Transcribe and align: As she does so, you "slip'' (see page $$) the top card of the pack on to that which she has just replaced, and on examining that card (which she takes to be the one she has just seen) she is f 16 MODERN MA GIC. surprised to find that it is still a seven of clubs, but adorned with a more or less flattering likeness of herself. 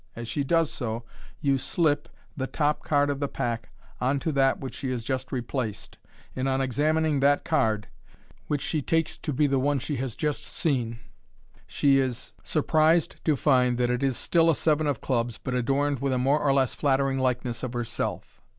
As 0.15 0.27
she 0.27 0.43
does 0.43 0.73
so, 0.73 1.03
you 1.41 1.59
"slip'' 1.59 2.07
(see 2.07 2.11
page 2.11 2.21
$$) 2.35 2.37
the 2.37 2.47
top 2.47 2.81
card 2.83 3.11
of 3.11 3.19
the 3.19 3.27
pack 3.27 3.69
on 3.99 4.17
to 4.21 4.31
that 4.31 4.59
which 4.59 4.73
she 4.73 4.89
has 4.89 5.03
just 5.03 5.31
replaced, 5.31 5.99
and 6.35 6.49
on 6.49 6.59
examining 6.59 7.19
that 7.19 7.45
card 7.45 7.85
(which 8.47 8.63
she 8.63 8.81
takes 8.81 9.15
to 9.19 9.31
be 9.31 9.45
the 9.45 9.59
one 9.59 9.77
she 9.77 9.97
has 9.97 10.15
just 10.15 10.43
seen) 10.43 10.97
she 11.67 11.99
is 11.99 12.33
f 12.39 12.39
16 12.39 12.39
MODERN 12.39 12.39
MA 12.39 12.41
GIC. 12.41 12.47
surprised 12.47 13.25
to 13.25 13.35
find 13.35 13.77
that 13.77 13.91
it 13.91 14.01
is 14.01 14.17
still 14.17 14.49
a 14.49 14.55
seven 14.55 14.87
of 14.87 15.01
clubs, 15.01 15.37
but 15.37 15.53
adorned 15.53 15.99
with 15.99 16.13
a 16.13 16.17
more 16.17 16.39
or 16.39 16.51
less 16.51 16.73
flattering 16.73 17.19
likeness 17.19 17.61
of 17.61 17.73
herself. 17.73 18.41